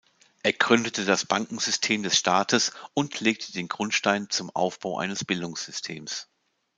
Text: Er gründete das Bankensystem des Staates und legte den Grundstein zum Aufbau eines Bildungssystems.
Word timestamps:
Er 0.41 0.53
gründete 0.53 1.05
das 1.05 1.25
Bankensystem 1.25 2.01
des 2.01 2.17
Staates 2.17 2.71
und 2.95 3.19
legte 3.19 3.51
den 3.53 3.67
Grundstein 3.67 4.31
zum 4.31 4.49
Aufbau 4.49 4.97
eines 4.97 5.23
Bildungssystems. 5.25 6.27